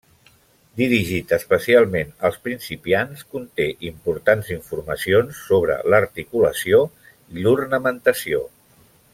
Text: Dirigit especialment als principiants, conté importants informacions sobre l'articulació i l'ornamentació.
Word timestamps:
Dirigit 0.79 1.33
especialment 1.35 2.15
als 2.29 2.39
principiants, 2.47 3.21
conté 3.35 3.67
importants 3.91 4.49
informacions 4.57 5.45
sobre 5.51 5.79
l'articulació 5.95 6.83
i 7.37 7.47
l'ornamentació. 7.47 8.47